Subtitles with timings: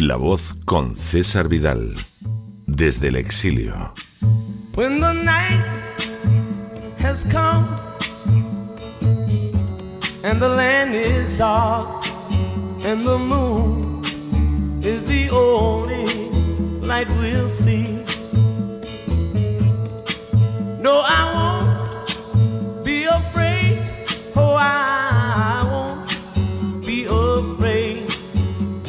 [0.00, 1.94] La voz con César Vidal,
[2.66, 3.92] desde el exilio.
[4.74, 5.62] When the night
[6.98, 7.68] has come
[10.24, 12.02] and the land is dark
[12.82, 14.00] and the moon
[14.82, 16.06] is the only
[16.80, 18.02] light we'll see.
[20.80, 21.59] No, I won't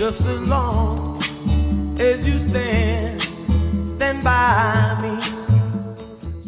[0.00, 1.20] just as long
[2.00, 3.20] as you stand,
[3.84, 5.18] stand by me.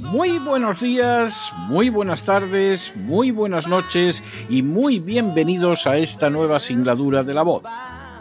[0.08, 6.60] Muy buenos días, muy buenas tardes, muy buenas noches y muy bienvenidos a esta nueva
[6.60, 7.64] singladura de la voz.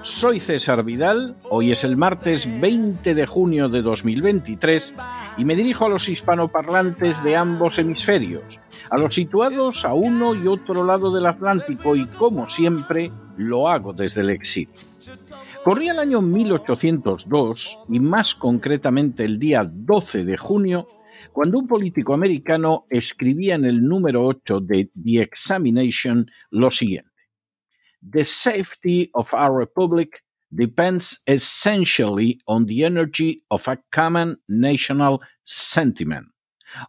[0.04, 4.96] Soy César Vidal, hoy es el martes 20 de junio de 2023
[5.38, 10.48] y me dirijo a los hispanoparlantes de ambos hemisferios, a los situados a uno y
[10.48, 14.74] otro lado del Atlántico y como siempre lo hago desde el exilio.
[15.64, 20.88] Corría el año 1802 y más concretamente el día 12 de junio
[21.32, 27.11] cuando un político americano escribía en el número 8 de The Examination lo siguiente.
[28.02, 30.22] The safety of our republic
[30.54, 36.28] depends essentially on the energy of a common national sentiment,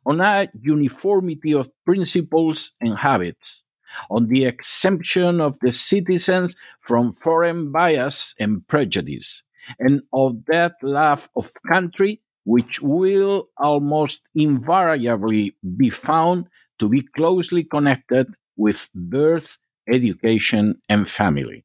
[0.06, 3.65] on a uniformity of principles and habits,
[4.11, 9.43] on the exemption of the citizens from foreign bias and prejudice,
[9.79, 16.49] and of that love of country which will almost invariably be found
[16.79, 18.26] to be closely connected
[18.56, 21.64] with birth, education and family.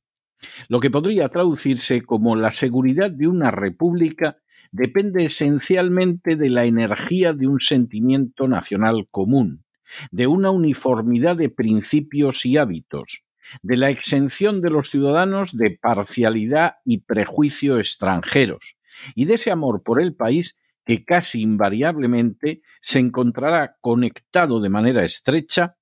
[0.67, 4.37] Lo que podría traducirse como la seguridad de una república
[4.71, 9.65] depende esencialmente de la energía de un sentimiento nacional común,
[10.11, 13.23] de una uniformidad de principios y hábitos,
[13.61, 18.75] de la exención de los ciudadanos de parcialidad y prejuicio extranjeros,
[19.15, 25.03] y de ese amor por el país que casi invariablemente se encontrará conectado de manera
[25.03, 25.75] estrecha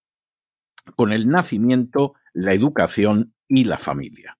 [0.95, 4.37] con el nacimiento, la educación y la familia.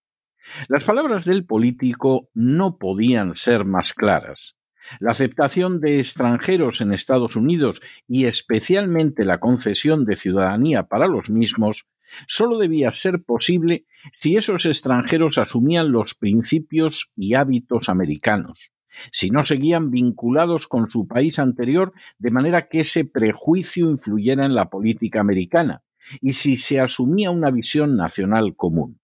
[0.68, 4.58] Las palabras del político no podían ser más claras.
[5.00, 11.32] La aceptación de extranjeros en Estados Unidos y especialmente la concesión de ciudadanía para los
[11.32, 11.88] mismos
[12.28, 13.86] solo debía ser posible
[14.20, 18.74] si esos extranjeros asumían los principios y hábitos americanos,
[19.12, 24.54] si no seguían vinculados con su país anterior de manera que ese prejuicio influyera en
[24.54, 25.82] la política americana,
[26.22, 29.00] y si se asumía una visión nacional común.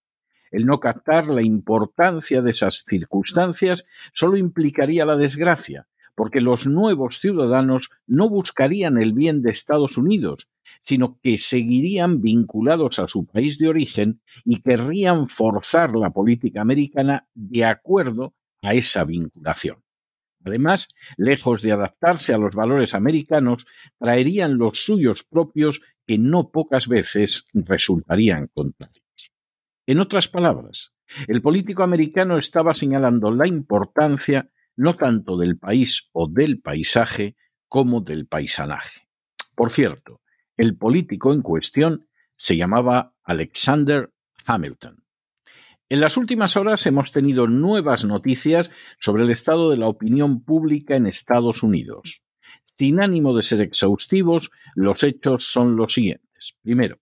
[0.52, 7.20] El no captar la importancia de esas circunstancias solo implicaría la desgracia, porque los nuevos
[7.20, 10.50] ciudadanos no buscarían el bien de Estados Unidos,
[10.86, 17.28] sino que seguirían vinculados a su país de origen y querrían forzar la política americana
[17.34, 19.84] de acuerdo a esa vinculación.
[20.44, 23.68] Además, lejos de adaptarse a los valores americanos,
[24.00, 29.34] traerían los suyos propios que no pocas veces resultarían contrarios.
[29.86, 30.94] En otras palabras,
[31.28, 37.36] el político americano estaba señalando la importancia no tanto del país o del paisaje
[37.68, 39.08] como del paisanaje.
[39.56, 40.22] Por cierto,
[40.58, 44.12] el político en cuestión se llamaba Alexander
[44.46, 45.04] Hamilton.
[45.90, 50.96] En las últimas horas hemos tenido nuevas noticias sobre el estado de la opinión pública
[50.96, 52.24] en Estados Unidos.
[52.82, 56.56] Sin ánimo de ser exhaustivos, los hechos son los siguientes.
[56.64, 56.98] Primero,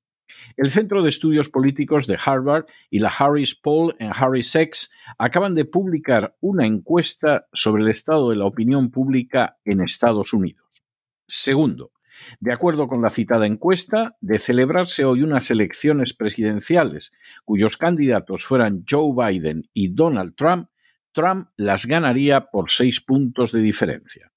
[0.57, 5.55] el Centro de Estudios Políticos de Harvard y la Harris Poll en Harris X acaban
[5.55, 10.83] de publicar una encuesta sobre el estado de la opinión pública en Estados Unidos.
[11.29, 11.93] Segundo,
[12.41, 17.13] de acuerdo con la citada encuesta, de celebrarse hoy unas elecciones presidenciales
[17.45, 20.67] cuyos candidatos fueran Joe Biden y Donald Trump,
[21.13, 24.33] Trump las ganaría por seis puntos de diferencia.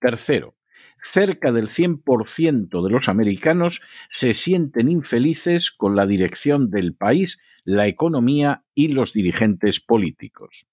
[0.00, 0.54] Tercero,
[1.02, 7.86] cerca del 100% de los americanos se sienten infelices con la dirección del país, la
[7.86, 10.66] economía y los dirigentes políticos.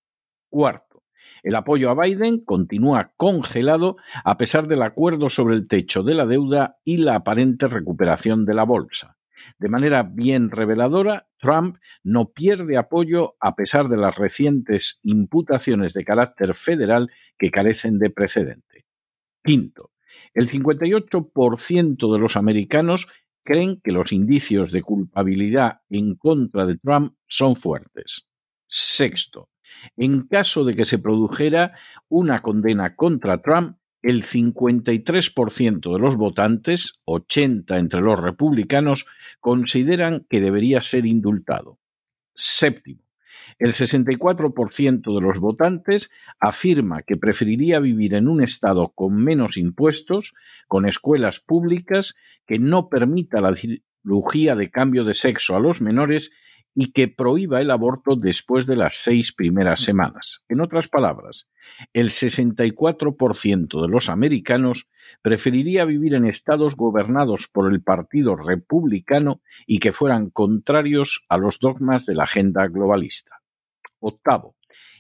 [0.50, 1.04] Cuarto,
[1.44, 6.26] el apoyo a Biden continúa congelado a pesar del acuerdo sobre el techo de la
[6.26, 9.18] deuda y la aparente recuperación de la bolsa.
[9.60, 16.06] De manera bien reveladora, Trump no pierde apoyo a pesar de las recientes imputaciones de
[16.06, 18.86] carácter federal que carecen de precedente.
[19.44, 19.92] Quinto,
[20.34, 23.08] el 58% de los americanos
[23.44, 28.28] creen que los indicios de culpabilidad en contra de Trump son fuertes.
[28.68, 29.50] Sexto,
[29.96, 31.78] en caso de que se produjera
[32.10, 39.06] una condena contra Trump, el 53% de los votantes, 80 entre los republicanos,
[39.40, 41.80] consideran que debería ser indultado.
[42.36, 43.05] Séptimo,
[43.58, 50.34] el 64% de los votantes afirma que preferiría vivir en un Estado con menos impuestos,
[50.68, 52.16] con escuelas públicas,
[52.46, 56.32] que no permita la cirugía de cambio de sexo a los menores
[56.78, 60.44] y que prohíba el aborto después de las seis primeras semanas.
[60.50, 61.48] En otras palabras,
[61.94, 64.90] el 64% de los americanos
[65.22, 71.60] preferiría vivir en estados gobernados por el Partido Republicano y que fueran contrarios a los
[71.60, 73.45] dogmas de la agenda globalista.
[74.08, 74.56] Octavo,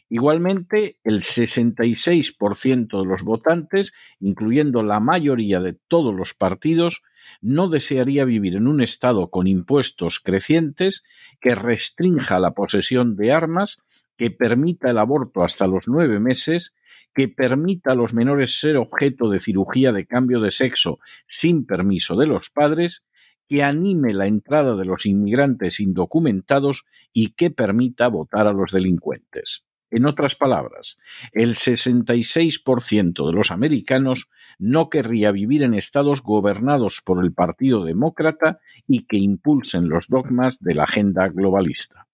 [0.07, 7.01] Igualmente, el 66% de los votantes, incluyendo la mayoría de todos los partidos,
[7.41, 11.03] no desearía vivir en un Estado con impuestos crecientes
[11.41, 13.79] que restrinja la posesión de armas,
[14.15, 16.75] que permita el aborto hasta los nueve meses,
[17.15, 22.15] que permita a los menores ser objeto de cirugía de cambio de sexo sin permiso
[22.15, 23.05] de los padres,
[23.47, 29.65] que anime la entrada de los inmigrantes indocumentados y que permita votar a los delincuentes.
[29.91, 30.97] En otras palabras,
[31.31, 38.59] el 66% de los americanos no querría vivir en estados gobernados por el Partido Demócrata
[38.87, 42.07] y que impulsen los dogmas de la agenda globalista.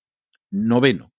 [0.51, 1.13] Noveno.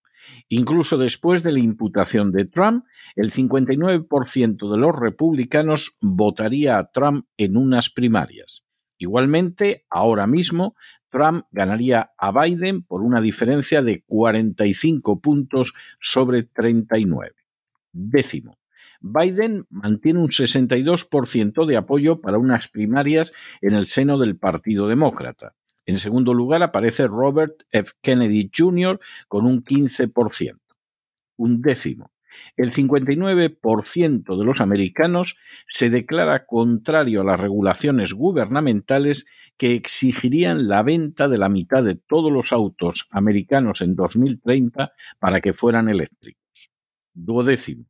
[0.49, 2.85] Incluso después de la imputación de Trump,
[3.17, 8.65] el 59% de los republicanos votaría a Trump en unas primarias.
[9.03, 10.77] Igualmente, ahora mismo,
[11.11, 17.33] Trump ganaría a Biden por una diferencia de 45 puntos sobre 39.
[17.91, 18.59] Décimo.
[19.01, 25.57] Biden mantiene un 62% de apoyo para unas primarias en el seno del Partido Demócrata.
[25.85, 27.95] En segundo lugar aparece Robert F.
[28.03, 29.01] Kennedy Jr.
[29.27, 30.61] con un 15%.
[31.39, 32.13] Un décimo.
[32.57, 35.37] El 59% de los americanos
[35.67, 41.95] se declara contrario a las regulaciones gubernamentales que exigirían la venta de la mitad de
[41.95, 46.71] todos los autos americanos en 2030 para que fueran eléctricos.
[47.15, 47.87] Duodécimo.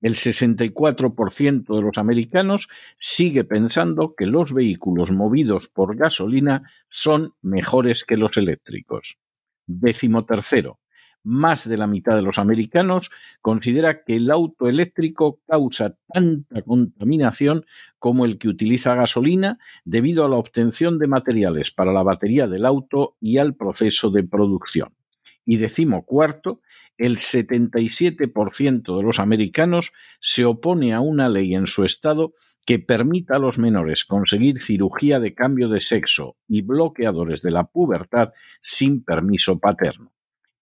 [0.00, 8.04] El 64% de los americanos sigue pensando que los vehículos movidos por gasolina son mejores
[8.04, 9.18] que los eléctricos.
[9.66, 10.78] Décimo tercero.
[11.26, 13.10] Más de la mitad de los americanos
[13.42, 17.66] considera que el auto eléctrico causa tanta contaminación
[17.98, 22.64] como el que utiliza gasolina debido a la obtención de materiales para la batería del
[22.64, 24.94] auto y al proceso de producción.
[25.44, 26.60] Y decimo cuarto,
[26.96, 33.36] el 77% de los americanos se opone a una ley en su estado que permita
[33.36, 39.04] a los menores conseguir cirugía de cambio de sexo y bloqueadores de la pubertad sin
[39.04, 40.15] permiso paterno.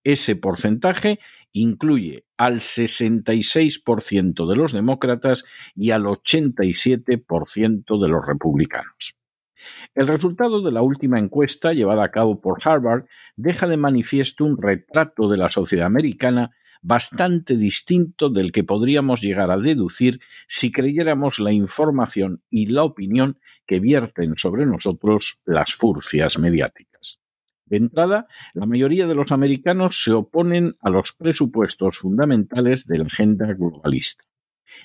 [0.04, 1.18] Ese porcentaje
[1.52, 5.44] incluye al 66% de los demócratas
[5.74, 9.16] y al 87% de los republicanos.
[9.94, 13.06] El resultado de la última encuesta llevada a cabo por Harvard
[13.36, 16.50] deja de manifiesto un retrato de la sociedad americana
[16.82, 23.38] bastante distinto del que podríamos llegar a deducir si creyéramos la información y la opinión
[23.66, 26.93] que vierten sobre nosotros las furcias mediáticas.
[27.66, 33.04] De entrada, la mayoría de los americanos se oponen a los presupuestos fundamentales de la
[33.04, 34.24] agenda globalista.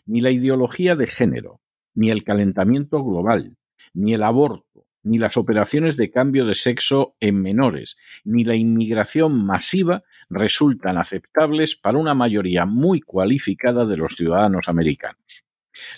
[0.05, 1.61] Ni la ideología de género,
[1.93, 3.57] ni el calentamiento global,
[3.93, 9.45] ni el aborto, ni las operaciones de cambio de sexo en menores, ni la inmigración
[9.45, 15.45] masiva resultan aceptables para una mayoría muy cualificada de los ciudadanos americanos.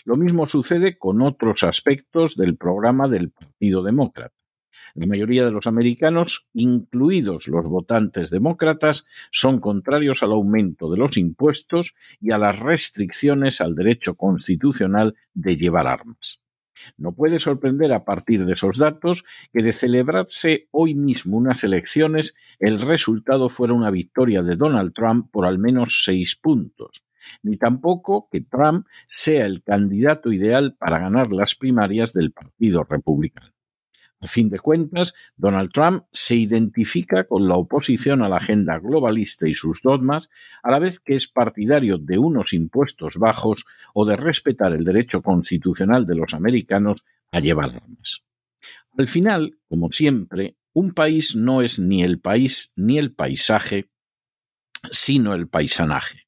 [0.06, 4.41] Lo mismo sucede con otros aspectos del programa del Partido Demócrata.
[4.96, 11.18] La mayoría de los americanos, incluidos los votantes demócratas, son contrarios al aumento de los
[11.18, 16.42] impuestos y a las restricciones al derecho constitucional de llevar armas.
[16.98, 19.24] No puede sorprender a partir de esos datos
[19.54, 25.30] que de celebrarse hoy mismo unas elecciones, el resultado fuera una victoria de Donald Trump
[25.32, 27.04] por al menos seis puntos,
[27.44, 33.51] ni tampoco que Trump sea el candidato ideal para ganar las primarias del Partido Republicano.
[34.22, 39.48] A fin de cuentas, Donald Trump se identifica con la oposición a la agenda globalista
[39.48, 40.30] y sus dogmas,
[40.62, 45.24] a la vez que es partidario de unos impuestos bajos o de respetar el derecho
[45.24, 48.24] constitucional de los americanos a llevar armas.
[48.96, 53.90] Al final, como siempre, un país no es ni el país ni el paisaje,
[54.92, 56.28] sino el paisanaje.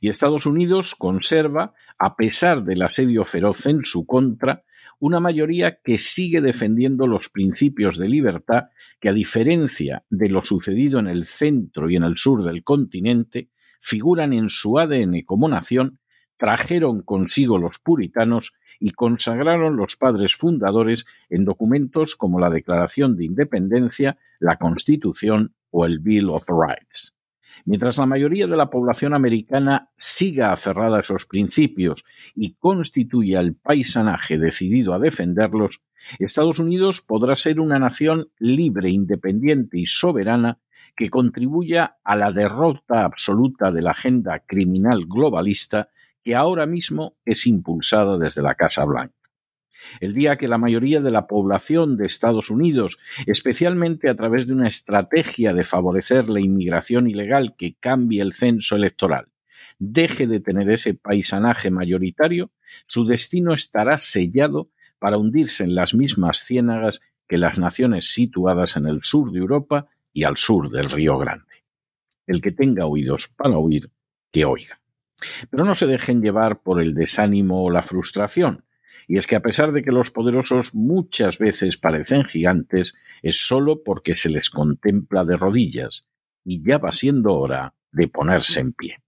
[0.00, 4.64] Y Estados Unidos conserva, a pesar del asedio feroz en su contra,
[4.98, 8.64] una mayoría que sigue defendiendo los principios de libertad
[9.00, 13.50] que, a diferencia de lo sucedido en el centro y en el sur del continente,
[13.80, 16.00] figuran en su ADN como nación,
[16.38, 23.24] trajeron consigo los puritanos y consagraron los padres fundadores en documentos como la Declaración de
[23.24, 27.15] Independencia, la Constitución o el Bill of Rights.
[27.64, 33.54] Mientras la mayoría de la población americana siga aferrada a esos principios y constituya el
[33.54, 35.82] paisanaje decidido a defenderlos,
[36.18, 40.60] Estados Unidos podrá ser una nación libre, independiente y soberana
[40.94, 45.88] que contribuya a la derrota absoluta de la agenda criminal globalista
[46.22, 49.15] que ahora mismo es impulsada desde la Casa Blanca
[50.00, 54.52] el día que la mayoría de la población de Estados Unidos, especialmente a través de
[54.52, 59.28] una estrategia de favorecer la inmigración ilegal que cambie el censo electoral,
[59.78, 62.50] deje de tener ese paisanaje mayoritario,
[62.86, 68.86] su destino estará sellado para hundirse en las mismas ciénagas que las naciones situadas en
[68.86, 71.64] el sur de Europa y al sur del Río Grande.
[72.26, 73.90] El que tenga oídos para oír,
[74.32, 74.80] que oiga.
[75.50, 78.64] Pero no se dejen llevar por el desánimo o la frustración.
[79.06, 83.82] Y es que a pesar de que los poderosos muchas veces parecen gigantes, es solo
[83.84, 86.06] porque se les contempla de rodillas,
[86.44, 88.98] y ya va siendo hora de ponerse en pie.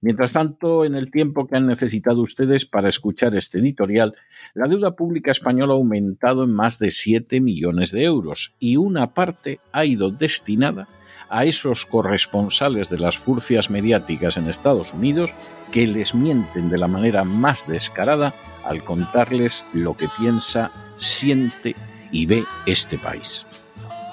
[0.00, 4.14] Mientras tanto, en el tiempo que han necesitado ustedes para escuchar este editorial,
[4.54, 9.14] la deuda pública española ha aumentado en más de 7 millones de euros y una
[9.14, 10.88] parte ha ido destinada
[11.32, 15.34] a esos corresponsales de las furcias mediáticas en Estados Unidos
[15.72, 18.34] que les mienten de la manera más descarada
[18.64, 21.74] al contarles lo que piensa, siente
[22.12, 23.46] y ve este país.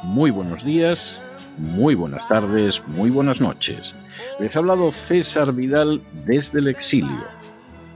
[0.04, 1.22] Muy buenos días,
[1.58, 3.96] muy buenas tardes, muy buenas noches.
[4.40, 7.28] Les ha hablado César Vidal desde el exilio.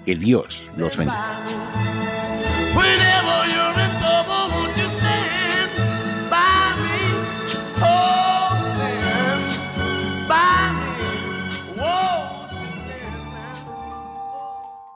[0.06, 1.40] Que Dios los bendiga.